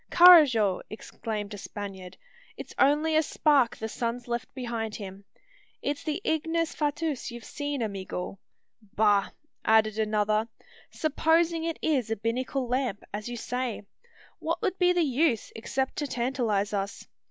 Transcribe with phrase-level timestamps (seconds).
[0.09, 2.17] "Carrajo!" exclaimed a Spaniard;
[2.57, 5.25] "it's only a spark the sun's left behind him.
[5.79, 8.39] It's the ignis fatuus you've seen, amigo!"
[8.95, 9.29] "Bah!"
[9.63, 10.47] added another;
[10.89, 13.83] "supposing it is a binnacle lamp, as you say,
[14.39, 17.07] what would be the use, except to tantalise us.